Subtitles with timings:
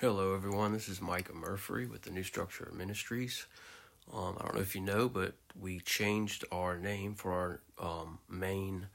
[0.00, 0.72] Hello, everyone.
[0.72, 3.46] This is Micah Murphy with the New Structure Ministries.
[4.12, 8.18] Um, I don't know if you know, but we changed our name for our um,
[8.28, 8.88] main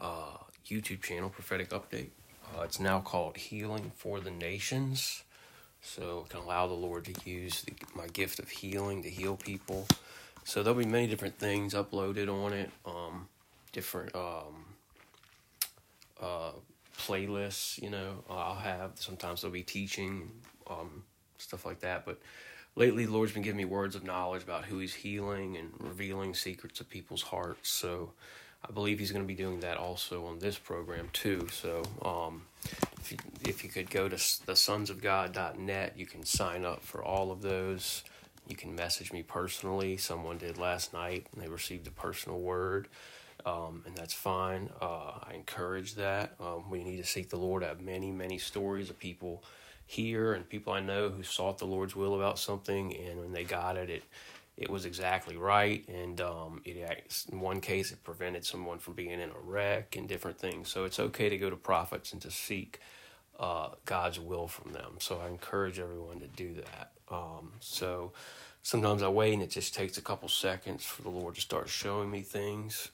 [0.00, 2.08] uh, YouTube channel, Prophetic Update.
[2.44, 5.22] Uh, it's now called Healing for the Nations.
[5.80, 9.36] So it can allow the Lord to use the, my gift of healing to heal
[9.36, 9.86] people.
[10.42, 13.28] So there'll be many different things uploaded on it, um,
[13.70, 14.64] different um,
[16.20, 16.50] uh,
[17.06, 18.92] playlists, you know, I'll have.
[18.94, 20.30] Sometimes there'll be teaching,
[20.68, 21.02] um,
[21.38, 22.04] stuff like that.
[22.04, 22.20] But
[22.76, 26.34] lately, the Lord's been giving me words of knowledge about who He's healing and revealing
[26.34, 27.68] secrets of people's hearts.
[27.70, 28.12] So
[28.66, 31.48] I believe He's going to be doing that also on this program too.
[31.50, 32.42] So um,
[33.00, 36.82] if you, if you could go to the sons of thesonsofgod.net, you can sign up
[36.82, 38.04] for all of those.
[38.48, 39.96] You can message me personally.
[39.96, 42.88] Someone did last night, and they received a personal word
[43.44, 44.70] um, and that's fine.
[44.80, 46.34] Uh, I encourage that.
[46.40, 47.64] Um, we need to seek the Lord.
[47.64, 49.42] I have many, many stories of people
[49.86, 53.44] here and people I know who sought the Lord's will about something, and when they
[53.44, 54.04] got it, it
[54.56, 55.86] it was exactly right.
[55.88, 56.76] And um, it
[57.30, 60.68] in one case, it prevented someone from being in a wreck and different things.
[60.68, 62.80] So it's okay to go to prophets and to seek
[63.40, 64.96] uh, God's will from them.
[64.98, 66.92] So I encourage everyone to do that.
[67.10, 68.12] Um, so
[68.62, 71.68] sometimes I wait, and it just takes a couple seconds for the Lord to start
[71.68, 72.90] showing me things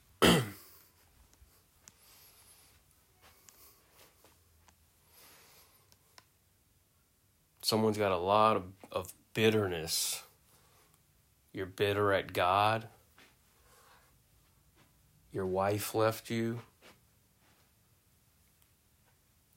[7.68, 10.22] Someone's got a lot of, of bitterness.
[11.52, 12.88] You're bitter at God.
[15.34, 16.62] Your wife left you.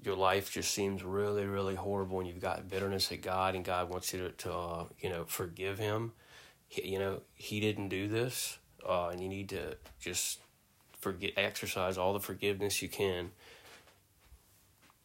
[0.04, 3.90] Your life just seems really, really horrible, and you've got bitterness at God, and God
[3.90, 6.12] wants you to, to uh, you know, forgive Him.
[6.68, 10.42] He, you know, He didn't do this, uh, and you need to just
[11.00, 13.32] forget exercise all the forgiveness you can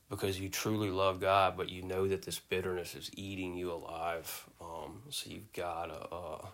[0.08, 4.46] because you truly love God, but you know that this bitterness is eating you alive.
[4.60, 6.46] Um, so you've gotta uh,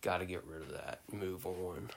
[0.00, 1.00] gotta get rid of that.
[1.12, 1.90] Move on.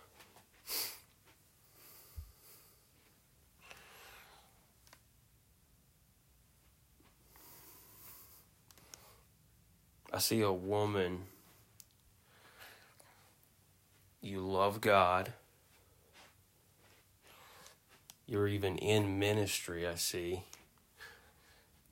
[10.14, 11.23] I see a woman.
[14.21, 15.33] You love God
[18.27, 20.43] you're even in ministry, I see.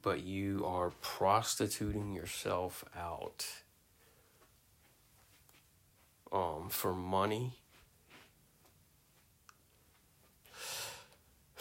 [0.05, 3.47] But you are prostituting yourself out
[6.31, 7.53] um, for money.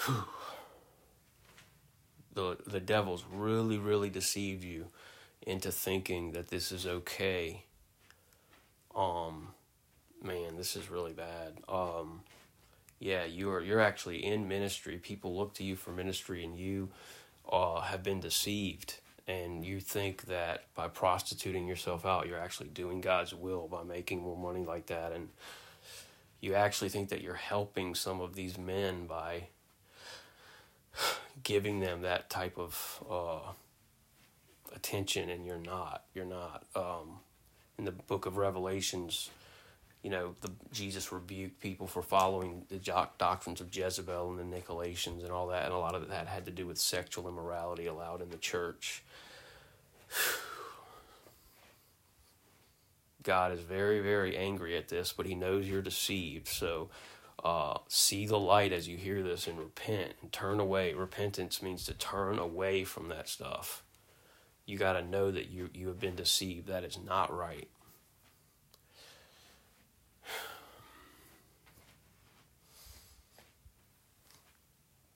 [2.35, 4.89] the the devil's really really deceived you
[5.47, 7.65] into thinking that this is okay.
[8.95, 9.55] Um
[10.23, 11.61] man, this is really bad.
[11.67, 12.21] Um
[13.01, 14.99] yeah, you are you're actually in ministry.
[14.99, 16.91] People look to you for ministry, and you
[17.51, 23.01] uh, have been deceived, and you think that by prostituting yourself out, you're actually doing
[23.01, 25.29] God's will by making more money like that, and
[26.41, 29.49] you actually think that you're helping some of these men by
[31.43, 33.53] giving them that type of uh,
[34.75, 36.05] attention, and you're not.
[36.15, 36.65] You're not.
[36.75, 37.21] Um,
[37.79, 39.31] in the book of Revelations
[40.05, 42.77] you know, the, Jesus rebuked people for following the
[43.19, 46.45] doctrines of Jezebel and the Nicolaitans and all that, and a lot of that had
[46.45, 49.03] to do with sexual immorality allowed in the church.
[53.23, 56.49] God is very, very angry at this, but He knows you're deceived.
[56.49, 56.91] So
[57.43, 60.93] uh, see the light as you hear this and repent and turn away.
[60.93, 63.83] Repentance means to turn away from that stuff.
[64.67, 66.69] You got to know that you, you have been deceived.
[66.69, 67.71] That is not right.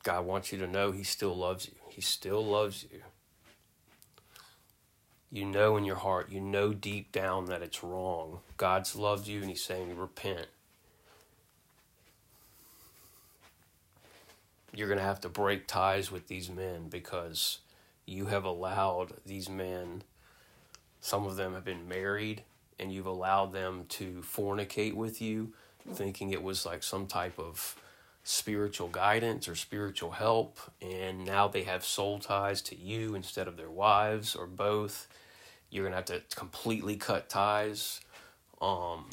[0.08, 1.74] God wants you to know He still loves you.
[1.90, 3.00] He still loves you.
[5.30, 8.38] You know in your heart, you know deep down that it's wrong.
[8.56, 10.46] God's loved you and He's saying, repent.
[14.74, 17.58] You're going to have to break ties with these men because
[18.06, 20.04] you have allowed these men,
[21.02, 22.44] some of them have been married,
[22.80, 25.52] and you've allowed them to fornicate with you,
[25.92, 27.76] thinking it was like some type of
[28.24, 33.56] spiritual guidance or spiritual help, and now they have soul ties to you instead of
[33.56, 35.08] their wives or both.
[35.70, 38.00] You're gonna have to completely cut ties.
[38.60, 39.06] Um,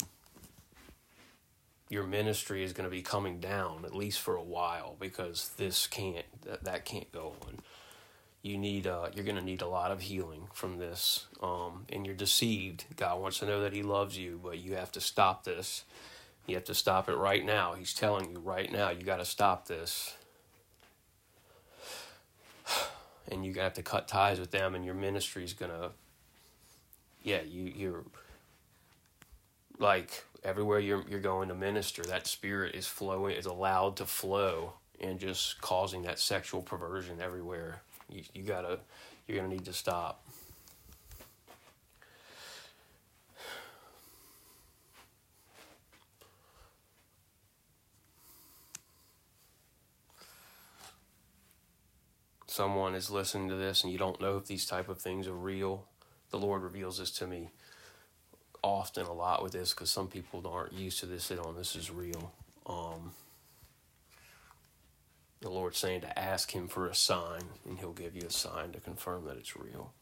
[1.88, 6.26] your ministry is to be coming down at least for a while because this can't
[6.42, 7.58] that, that can't go on
[8.42, 12.14] you need uh, you're to need a lot of healing from this um, and you're
[12.14, 15.84] deceived god wants to know that he loves you but you have to stop this
[16.46, 17.74] you have to stop it right now.
[17.74, 20.14] He's telling you right now, you got to stop this.
[23.30, 25.90] and gonna have to cut ties with them, and your ministry's gonna,
[27.22, 28.04] yeah, you you're
[29.78, 34.74] like everywhere you're you're going to minister, that spirit is flowing, is allowed to flow,
[35.00, 37.82] and just causing that sexual perversion everywhere.
[38.08, 38.78] You you gotta,
[39.26, 40.24] you're gonna need to stop.
[52.56, 55.34] Someone is listening to this and you don't know if these type of things are
[55.34, 55.84] real,
[56.30, 57.50] the Lord reveals this to me
[58.62, 61.28] often a lot with this because some people aren't used to this.
[61.28, 61.56] They don't.
[61.56, 62.32] This is real.
[62.66, 63.12] Um,
[65.40, 68.72] the Lord's saying to ask Him for a sign, and He'll give you a sign
[68.72, 69.92] to confirm that it's real.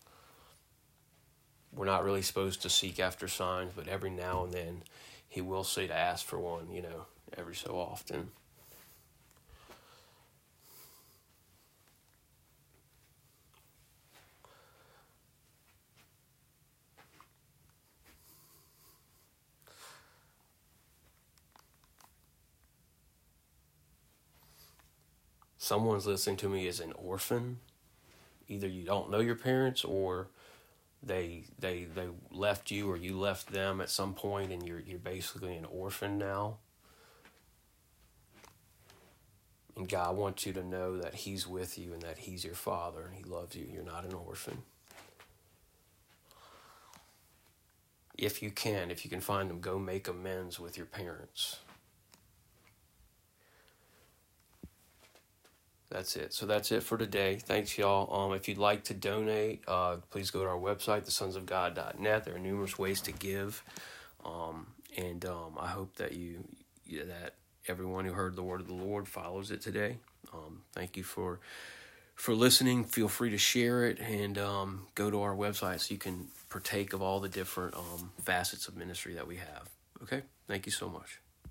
[1.74, 4.82] We're not really supposed to seek after signs, but every now and then
[5.28, 6.70] He will say to ask for one.
[6.70, 7.06] You know,
[7.36, 8.30] every so often.
[25.64, 27.58] Someone's listening to me as an orphan,
[28.48, 30.28] either you don't know your parents or
[31.02, 34.98] they they they left you or you left them at some point and you're you're
[34.98, 36.58] basically an orphan now.
[39.76, 43.06] And God wants you to know that He's with you and that He's your Father
[43.06, 43.66] and He loves you.
[43.72, 44.58] You're not an orphan.
[48.16, 51.58] If you can, if you can find them, go make amends with your parents.
[55.94, 56.34] That's it.
[56.34, 57.36] So that's it for today.
[57.36, 58.12] Thanks, y'all.
[58.12, 62.24] Um, if you'd like to donate, uh, please go to our website, thesonsofgod.net.
[62.24, 63.62] There are numerous ways to give,
[64.24, 66.42] um, and um, I hope that you
[66.90, 67.34] that
[67.68, 69.98] everyone who heard the word of the Lord follows it today.
[70.32, 71.38] Um, thank you for
[72.16, 72.82] for listening.
[72.82, 76.92] Feel free to share it and um, go to our website so you can partake
[76.92, 79.70] of all the different um, facets of ministry that we have.
[80.02, 81.20] Okay, thank you so much.